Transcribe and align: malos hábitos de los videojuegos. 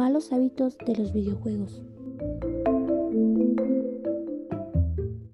malos 0.00 0.32
hábitos 0.32 0.78
de 0.78 0.96
los 0.96 1.12
videojuegos. 1.12 1.82